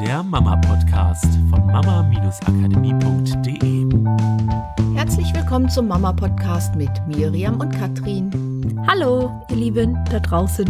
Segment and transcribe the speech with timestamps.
[0.00, 3.86] der Mama-Podcast von mama-akademie.de.
[4.94, 8.84] Herzlich willkommen zum Mama-Podcast mit Miriam und Katrin.
[8.86, 10.68] Hallo, ihr Lieben da draußen.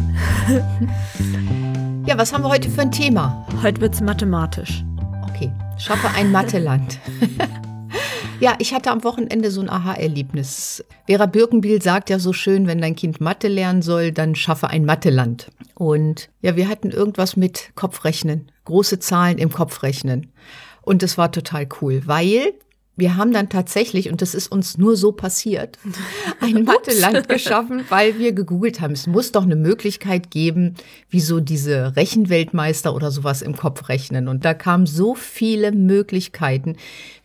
[2.06, 3.44] Ja, was haben wir heute für ein Thema?
[3.64, 4.84] Heute wird es mathematisch.
[5.28, 7.00] Okay, schaffe ein Matheland.
[8.38, 10.84] Ja, ich hatte am Wochenende so ein Aha-Erlebnis.
[11.06, 14.84] Vera Birkenbiel sagt ja so schön, wenn dein Kind Mathe lernen soll, dann schaffe ein
[14.84, 15.50] Matheland.
[15.74, 20.32] Und ja, wir hatten irgendwas mit Kopfrechnen, große Zahlen im Kopfrechnen.
[20.82, 22.52] Und das war total cool, weil
[22.98, 25.78] wir haben dann tatsächlich, und das ist uns nur so passiert,
[26.40, 28.94] ein Matheland geschaffen, weil wir gegoogelt haben.
[28.94, 30.74] Es muss doch eine Möglichkeit geben,
[31.10, 34.28] wie so diese Rechenweltmeister oder sowas im Kopf rechnen.
[34.28, 36.76] Und da kamen so viele Möglichkeiten,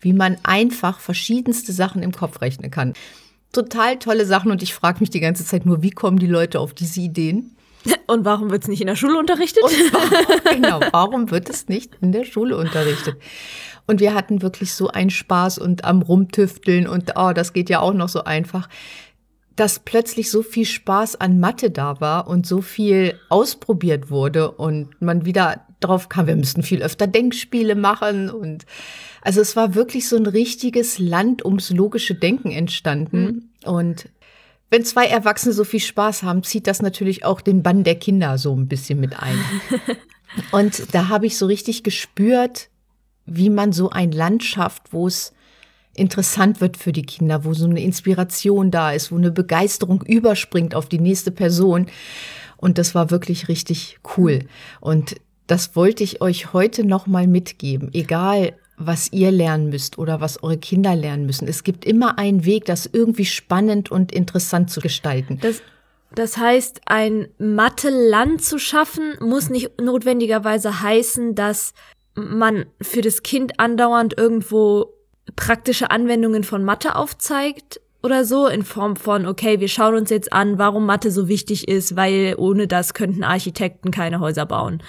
[0.01, 2.93] wie man einfach verschiedenste Sachen im Kopf rechnen kann.
[3.53, 6.59] Total tolle Sachen und ich frage mich die ganze Zeit nur, wie kommen die Leute
[6.59, 7.55] auf diese Ideen?
[8.07, 9.63] Und warum wird es nicht in der Schule unterrichtet?
[9.63, 13.15] Warum, genau, warum wird es nicht in der Schule unterrichtet?
[13.87, 17.79] Und wir hatten wirklich so einen Spaß und am Rumtüfteln und oh, das geht ja
[17.79, 18.69] auch noch so einfach,
[19.55, 24.89] dass plötzlich so viel Spaß an Mathe da war und so viel ausprobiert wurde und
[25.01, 28.65] man wieder drauf kam, wir müssten viel öfter Denkspiele machen und
[29.21, 33.69] also es war wirklich so ein richtiges Land ums logische Denken entstanden mhm.
[33.69, 34.09] und
[34.71, 38.37] wenn zwei Erwachsene so viel Spaß haben, zieht das natürlich auch den Bann der Kinder
[38.37, 39.37] so ein bisschen mit ein.
[40.51, 42.69] und da habe ich so richtig gespürt,
[43.25, 45.33] wie man so ein Land schafft, wo es
[45.93, 50.73] interessant wird für die Kinder, wo so eine Inspiration da ist, wo eine Begeisterung überspringt
[50.73, 51.87] auf die nächste Person.
[52.55, 54.45] Und das war wirklich richtig cool.
[54.79, 55.15] Und
[55.47, 57.89] das wollte ich euch heute nochmal mitgeben.
[57.93, 58.53] Egal,
[58.85, 61.47] was ihr lernen müsst oder was eure Kinder lernen müssen.
[61.47, 65.39] Es gibt immer einen Weg, das irgendwie spannend und interessant zu gestalten.
[65.41, 65.61] Das,
[66.13, 71.73] das heißt, ein Mathe-Land zu schaffen, muss nicht notwendigerweise heißen, dass
[72.15, 74.93] man für das Kind andauernd irgendwo
[75.35, 80.33] praktische Anwendungen von Mathe aufzeigt oder so in Form von, okay, wir schauen uns jetzt
[80.33, 84.81] an, warum Mathe so wichtig ist, weil ohne das könnten Architekten keine Häuser bauen.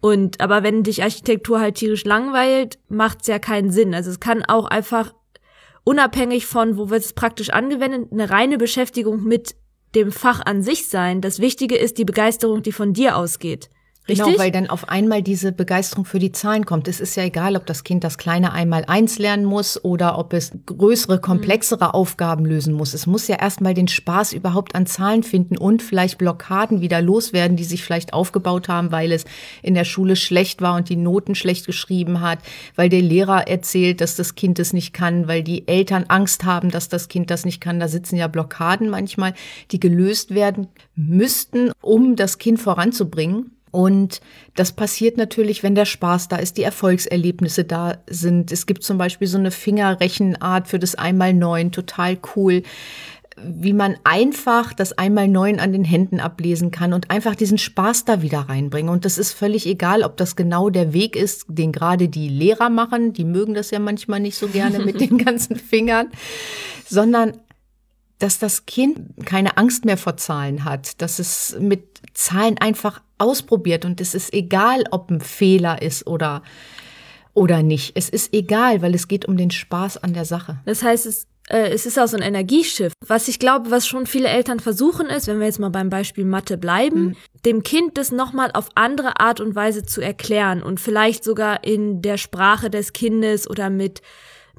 [0.00, 3.94] Und aber wenn dich Architektur halt tierisch langweilt, macht's ja keinen Sinn.
[3.94, 5.14] Also es kann auch einfach
[5.84, 9.54] unabhängig von, wo wird es praktisch angewendet, eine reine Beschäftigung mit
[9.94, 11.20] dem Fach an sich sein.
[11.20, 13.68] Das Wichtige ist die Begeisterung, die von dir ausgeht.
[14.08, 14.26] Richtig?
[14.26, 16.88] Genau, weil dann auf einmal diese Begeisterung für die Zahlen kommt.
[16.88, 20.32] Es ist ja egal, ob das Kind das kleine einmal eins lernen muss oder ob
[20.32, 21.90] es größere, komplexere mhm.
[21.90, 22.94] Aufgaben lösen muss.
[22.94, 27.56] Es muss ja erstmal den Spaß überhaupt an Zahlen finden und vielleicht Blockaden wieder loswerden,
[27.56, 29.26] die sich vielleicht aufgebaut haben, weil es
[29.62, 32.40] in der Schule schlecht war und die Noten schlecht geschrieben hat,
[32.76, 36.70] weil der Lehrer erzählt, dass das Kind es nicht kann, weil die Eltern Angst haben,
[36.70, 37.78] dass das Kind das nicht kann.
[37.78, 39.34] Da sitzen ja Blockaden manchmal,
[39.70, 43.52] die gelöst werden müssten, um das Kind voranzubringen.
[43.70, 44.20] Und
[44.54, 48.50] das passiert natürlich, wenn der Spaß da ist, die Erfolgserlebnisse da sind.
[48.52, 52.62] Es gibt zum Beispiel so eine Fingerrechenart für das einmal neun, total cool,
[53.42, 58.04] wie man einfach das einmal neun an den Händen ablesen kann und einfach diesen Spaß
[58.04, 58.90] da wieder reinbringen.
[58.90, 62.70] Und das ist völlig egal, ob das genau der Weg ist, den gerade die Lehrer
[62.70, 63.12] machen.
[63.12, 66.08] Die mögen das ja manchmal nicht so gerne mit den ganzen Fingern,
[66.86, 67.34] sondern
[68.18, 73.84] dass das Kind keine Angst mehr vor Zahlen hat, dass es mit Zahlen einfach ausprobiert
[73.84, 76.42] und es ist egal, ob ein Fehler ist oder
[77.32, 77.92] oder nicht.
[77.94, 80.58] Es ist egal, weil es geht um den Spaß an der Sache.
[80.64, 82.92] Das heißt, es, äh, es ist auch so ein Energieschiff.
[83.06, 86.24] Was ich glaube, was schon viele Eltern versuchen ist, wenn wir jetzt mal beim Beispiel
[86.24, 87.16] Mathe bleiben, mhm.
[87.44, 92.02] dem Kind das nochmal auf andere Art und Weise zu erklären und vielleicht sogar in
[92.02, 94.02] der Sprache des Kindes oder mit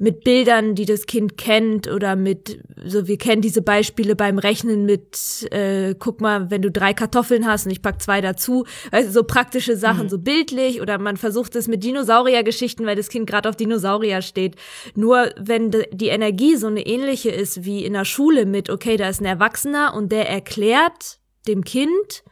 [0.02, 4.84] mit Bildern, die das Kind kennt oder mit, so wir kennen diese Beispiele beim Rechnen
[4.84, 9.12] mit, äh, guck mal, wenn du drei Kartoffeln hast und ich pack zwei dazu, also
[9.12, 10.08] so praktische Sachen, mhm.
[10.08, 14.56] so bildlich oder man versucht es mit Dinosauriergeschichten, weil das Kind gerade auf Dinosaurier steht.
[14.96, 19.08] Nur wenn die Energie so eine ähnliche ist wie in der Schule mit, okay, da
[19.08, 22.24] ist ein Erwachsener und der erklärt dem Kind,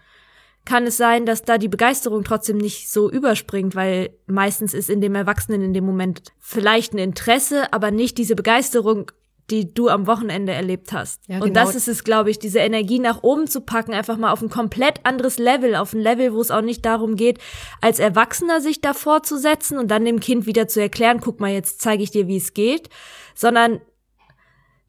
[0.70, 5.00] kann es sein, dass da die Begeisterung trotzdem nicht so überspringt, weil meistens ist in
[5.00, 9.10] dem Erwachsenen in dem Moment vielleicht ein Interesse, aber nicht diese Begeisterung,
[9.50, 11.26] die du am Wochenende erlebt hast.
[11.26, 11.46] Ja, genau.
[11.46, 14.42] Und das ist es, glaube ich, diese Energie nach oben zu packen, einfach mal auf
[14.42, 17.40] ein komplett anderes Level, auf ein Level, wo es auch nicht darum geht,
[17.80, 21.50] als Erwachsener sich davor zu setzen und dann dem Kind wieder zu erklären, guck mal,
[21.50, 22.90] jetzt zeige ich dir, wie es geht,
[23.34, 23.80] sondern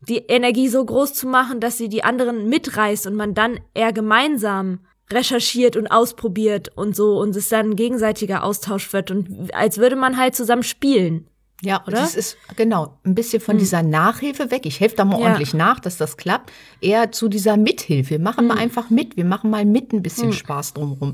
[0.07, 3.93] die Energie so groß zu machen, dass sie die anderen mitreißt und man dann eher
[3.93, 4.81] gemeinsam
[5.13, 9.95] recherchiert und ausprobiert und so und es dann ein gegenseitiger Austausch wird und als würde
[9.95, 11.27] man halt zusammen spielen.
[11.63, 11.97] Ja, oder?
[11.97, 13.59] Das ist genau ein bisschen von hm.
[13.59, 14.65] dieser Nachhilfe weg.
[14.65, 15.27] Ich helfe da mal ja.
[15.27, 16.51] ordentlich nach, dass das klappt.
[16.81, 18.11] Eher zu dieser Mithilfe.
[18.11, 18.47] Wir machen hm.
[18.47, 19.15] mal einfach mit.
[19.15, 20.33] Wir machen mal mit ein bisschen hm.
[20.33, 21.13] Spaß drumherum.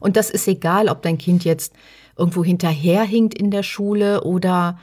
[0.00, 1.74] Und das ist egal, ob dein Kind jetzt
[2.18, 4.78] irgendwo hinterherhinkt in der Schule oder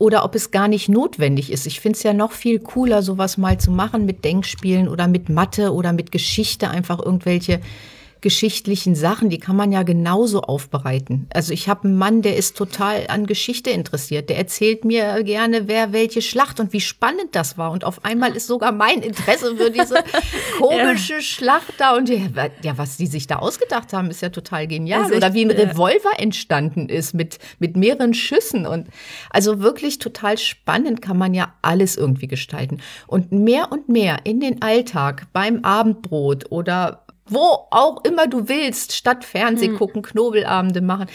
[0.00, 1.66] oder ob es gar nicht notwendig ist.
[1.66, 5.28] Ich finde es ja noch viel cooler, sowas mal zu machen mit Denkspielen oder mit
[5.28, 7.60] Mathe oder mit Geschichte, einfach irgendwelche
[8.20, 11.26] geschichtlichen Sachen, die kann man ja genauso aufbereiten.
[11.32, 14.28] Also ich habe einen Mann, der ist total an Geschichte interessiert.
[14.28, 17.70] Der erzählt mir gerne, wer welche Schlacht und wie spannend das war.
[17.70, 19.96] Und auf einmal ist sogar mein Interesse für diese
[20.58, 21.20] komische ja.
[21.20, 21.96] Schlacht da.
[21.96, 22.28] Und die,
[22.62, 25.04] ja, was die sich da ausgedacht haben, ist ja total genial.
[25.04, 28.66] Also Oder wie ein Revolver entstanden ist mit, mit mehreren Schüssen.
[28.66, 28.88] Und
[29.30, 32.80] also wirklich total spannend kann man ja alles irgendwie gestalten.
[33.06, 38.92] Und mehr und mehr in den Alltag beim Abendbrot oder wo auch immer du willst,
[38.92, 39.78] statt Fernsehen hm.
[39.78, 41.06] gucken, Knobelabende machen,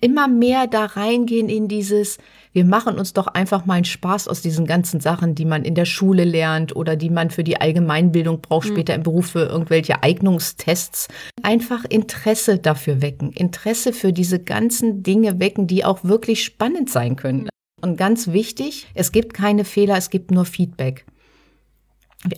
[0.00, 2.18] immer mehr da reingehen in dieses,
[2.52, 5.74] wir machen uns doch einfach mal einen Spaß aus diesen ganzen Sachen, die man in
[5.74, 8.74] der Schule lernt oder die man für die Allgemeinbildung braucht, hm.
[8.74, 11.08] später im Beruf für irgendwelche Eignungstests.
[11.42, 17.16] Einfach Interesse dafür wecken, Interesse für diese ganzen Dinge wecken, die auch wirklich spannend sein
[17.16, 17.48] können.
[17.80, 21.04] Und ganz wichtig, es gibt keine Fehler, es gibt nur Feedback.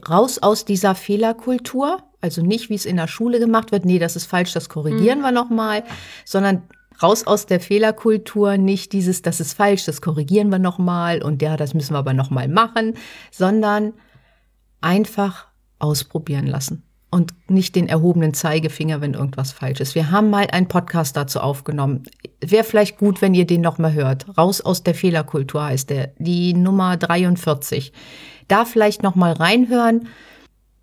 [0.09, 4.17] Raus aus dieser Fehlerkultur also nicht, wie es in der Schule gemacht wird, nee, das
[4.17, 5.23] ist falsch, das korrigieren mhm.
[5.23, 5.85] wir nochmal,
[6.25, 6.65] sondern
[7.03, 11.57] raus aus der Fehlerkultur, nicht dieses, das ist falsch, das korrigieren wir nochmal und ja,
[11.57, 12.95] das müssen wir aber nochmal machen,
[13.31, 13.95] sondern
[14.81, 15.47] einfach
[15.79, 19.95] ausprobieren lassen und nicht den erhobenen Zeigefinger, wenn irgendwas falsch ist.
[19.95, 22.03] Wir haben mal einen Podcast dazu aufgenommen.
[22.41, 24.37] Wäre vielleicht gut, wenn ihr den nochmal hört.
[24.37, 27.93] Raus aus der Fehlerkultur heißt der, die Nummer 43.
[28.49, 30.09] Da vielleicht nochmal reinhören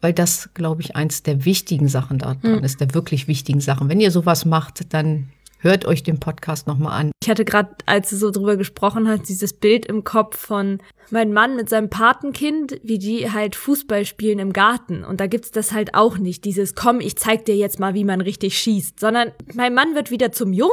[0.03, 2.63] weil das, glaube ich, eins der wichtigen Sachen da dran mhm.
[2.65, 3.87] ist, der wirklich wichtigen Sachen.
[3.87, 5.29] Wenn ihr sowas macht, dann
[5.59, 7.11] hört euch den Podcast nochmal an.
[7.23, 10.79] Ich hatte gerade, als du so drüber gesprochen hast, dieses Bild im Kopf von
[11.09, 15.05] meinem Mann mit seinem Patenkind, wie die halt Fußball spielen im Garten.
[15.05, 18.03] Und da gibt's das halt auch nicht, dieses komm, ich zeig dir jetzt mal, wie
[18.03, 20.71] man richtig schießt, sondern mein Mann wird wieder zum Jungen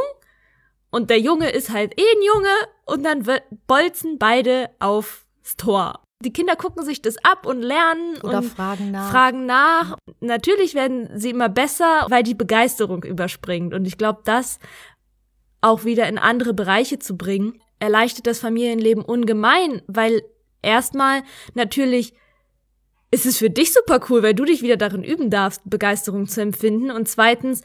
[0.90, 2.54] und der Junge ist halt eh ein Junge
[2.84, 3.24] und dann
[3.68, 8.90] bolzen beide aufs Tor die Kinder gucken sich das ab und lernen oder und fragen
[8.90, 9.10] nach.
[9.10, 9.96] fragen nach.
[10.20, 13.72] Natürlich werden sie immer besser, weil die Begeisterung überspringt.
[13.72, 14.58] Und ich glaube, das
[15.62, 20.22] auch wieder in andere Bereiche zu bringen, erleichtert das Familienleben ungemein, weil
[20.62, 21.22] erstmal
[21.54, 22.12] natürlich
[23.10, 26.42] ist es für dich super cool, weil du dich wieder darin üben darfst, Begeisterung zu
[26.42, 26.90] empfinden.
[26.90, 27.62] Und zweitens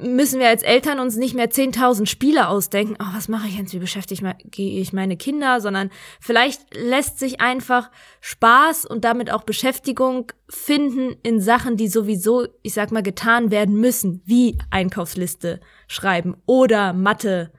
[0.00, 2.96] müssen wir als Eltern uns nicht mehr 10.000 Spiele ausdenken.
[2.98, 3.74] Oh, was mache ich jetzt?
[3.74, 5.60] Wie beschäftige ich meine Kinder?
[5.60, 5.90] Sondern
[6.20, 7.90] vielleicht lässt sich einfach
[8.20, 13.78] Spaß und damit auch Beschäftigung finden in Sachen, die sowieso, ich sag mal, getan werden
[13.78, 17.52] müssen, wie Einkaufsliste schreiben oder Mathe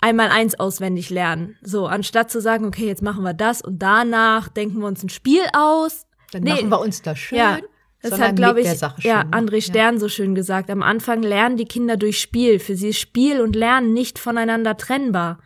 [0.00, 1.56] einmal eins auswendig lernen.
[1.62, 5.08] So, anstatt zu sagen, okay, jetzt machen wir das und danach denken wir uns ein
[5.08, 6.06] Spiel aus.
[6.30, 7.38] Dann nee, machen wir uns das schön.
[7.38, 7.58] Ja,
[8.02, 8.68] das hat, glaube ich,
[9.02, 10.00] ja, André Stern ja.
[10.00, 10.70] so schön gesagt.
[10.70, 12.60] Am Anfang lernen die Kinder durch Spiel.
[12.60, 15.38] Für sie ist Spiel und Lernen nicht voneinander trennbar.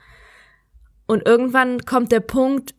[1.06, 2.75] Und irgendwann kommt der Punkt,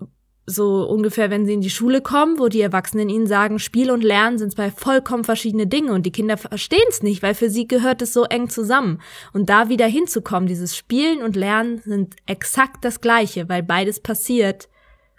[0.46, 4.04] so ungefähr, wenn sie in die Schule kommen, wo die Erwachsenen ihnen sagen, Spiel und
[4.04, 7.68] Lernen sind zwei vollkommen verschiedene Dinge und die Kinder verstehen es nicht, weil für sie
[7.68, 9.00] gehört es so eng zusammen.
[9.32, 14.68] Und da wieder hinzukommen, dieses Spielen und Lernen sind exakt das Gleiche, weil beides passiert.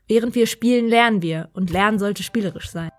[0.06, 2.90] Während wir spielen, lernen wir und Lernen sollte spielerisch sein.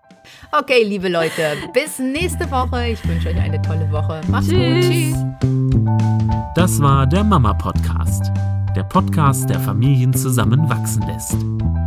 [0.52, 2.88] Okay, liebe Leute, bis nächste Woche.
[2.88, 4.20] Ich wünsche euch eine tolle Woche.
[4.28, 5.14] Macht's Tschüss.
[5.14, 5.24] gut.
[5.42, 6.52] Tschüss.
[6.54, 8.30] Das war der Mama Podcast.
[8.74, 11.36] Der Podcast, der Familien zusammenwachsen lässt.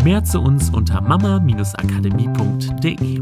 [0.04, 3.20] Mehr zu uns unter mama-akademie.de.